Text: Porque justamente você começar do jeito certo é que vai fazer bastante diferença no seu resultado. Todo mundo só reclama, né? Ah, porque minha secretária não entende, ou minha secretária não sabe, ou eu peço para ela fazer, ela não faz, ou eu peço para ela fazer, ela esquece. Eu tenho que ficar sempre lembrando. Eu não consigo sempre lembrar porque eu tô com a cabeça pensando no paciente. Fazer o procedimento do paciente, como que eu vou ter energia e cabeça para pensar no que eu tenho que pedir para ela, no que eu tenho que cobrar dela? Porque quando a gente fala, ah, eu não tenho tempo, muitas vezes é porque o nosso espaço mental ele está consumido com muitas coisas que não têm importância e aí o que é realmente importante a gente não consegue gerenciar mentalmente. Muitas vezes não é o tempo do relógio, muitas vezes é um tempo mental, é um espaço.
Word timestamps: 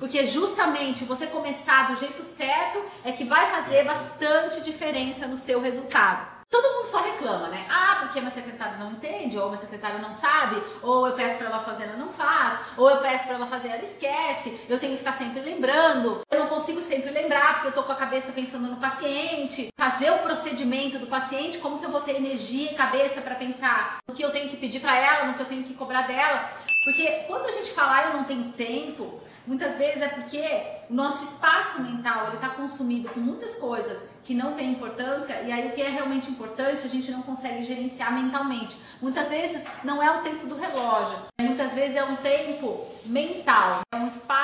Porque 0.00 0.24
justamente 0.24 1.04
você 1.04 1.26
começar 1.26 1.88
do 1.88 1.94
jeito 1.94 2.24
certo 2.24 2.82
é 3.04 3.12
que 3.12 3.24
vai 3.24 3.50
fazer 3.50 3.84
bastante 3.84 4.62
diferença 4.62 5.26
no 5.26 5.36
seu 5.36 5.60
resultado. 5.60 6.40
Todo 6.48 6.74
mundo 6.74 6.88
só 6.88 7.00
reclama, 7.00 7.46
né? 7.46 7.64
Ah, 7.70 7.98
porque 8.00 8.18
minha 8.18 8.32
secretária 8.32 8.76
não 8.76 8.90
entende, 8.90 9.38
ou 9.38 9.50
minha 9.50 9.60
secretária 9.60 10.00
não 10.00 10.12
sabe, 10.12 10.60
ou 10.82 11.06
eu 11.06 11.14
peço 11.14 11.36
para 11.36 11.46
ela 11.46 11.60
fazer, 11.60 11.84
ela 11.84 11.96
não 11.96 12.08
faz, 12.08 12.58
ou 12.76 12.90
eu 12.90 12.96
peço 12.96 13.24
para 13.24 13.36
ela 13.36 13.46
fazer, 13.46 13.68
ela 13.68 13.84
esquece. 13.84 14.60
Eu 14.68 14.80
tenho 14.80 14.94
que 14.94 14.98
ficar 14.98 15.12
sempre 15.12 15.40
lembrando. 15.42 16.22
Eu 16.28 16.40
não 16.40 16.48
consigo 16.48 16.80
sempre 16.80 17.10
lembrar 17.10 17.54
porque 17.54 17.68
eu 17.68 17.72
tô 17.72 17.84
com 17.84 17.92
a 17.92 17.96
cabeça 17.96 18.32
pensando 18.32 18.66
no 18.66 18.78
paciente. 18.78 19.68
Fazer 19.78 20.10
o 20.10 20.18
procedimento 20.18 20.98
do 20.98 21.06
paciente, 21.06 21.58
como 21.58 21.78
que 21.78 21.86
eu 21.86 21.90
vou 21.90 22.00
ter 22.00 22.16
energia 22.16 22.72
e 22.72 22.74
cabeça 22.74 23.20
para 23.20 23.36
pensar 23.36 23.98
no 24.08 24.14
que 24.14 24.24
eu 24.24 24.32
tenho 24.32 24.48
que 24.48 24.56
pedir 24.56 24.80
para 24.80 24.96
ela, 24.96 25.26
no 25.26 25.34
que 25.34 25.42
eu 25.42 25.46
tenho 25.46 25.62
que 25.62 25.74
cobrar 25.74 26.02
dela? 26.08 26.50
Porque 26.82 27.06
quando 27.26 27.44
a 27.44 27.52
gente 27.52 27.70
fala, 27.72 27.96
ah, 27.96 28.04
eu 28.04 28.14
não 28.14 28.24
tenho 28.24 28.52
tempo, 28.52 29.20
muitas 29.46 29.76
vezes 29.76 30.00
é 30.00 30.08
porque 30.08 30.42
o 30.88 30.94
nosso 30.94 31.24
espaço 31.24 31.82
mental 31.82 32.28
ele 32.28 32.36
está 32.36 32.48
consumido 32.48 33.10
com 33.10 33.20
muitas 33.20 33.54
coisas 33.56 34.02
que 34.24 34.32
não 34.32 34.54
têm 34.54 34.72
importância 34.72 35.42
e 35.42 35.52
aí 35.52 35.68
o 35.68 35.72
que 35.72 35.82
é 35.82 35.90
realmente 35.90 36.30
importante 36.30 36.86
a 36.86 36.88
gente 36.88 37.10
não 37.10 37.20
consegue 37.20 37.62
gerenciar 37.62 38.14
mentalmente. 38.14 38.78
Muitas 39.02 39.28
vezes 39.28 39.66
não 39.84 40.02
é 40.02 40.10
o 40.10 40.22
tempo 40.22 40.46
do 40.46 40.56
relógio, 40.56 41.18
muitas 41.38 41.72
vezes 41.72 41.96
é 41.96 42.04
um 42.04 42.16
tempo 42.16 42.86
mental, 43.04 43.80
é 43.92 43.96
um 43.96 44.06
espaço. 44.06 44.39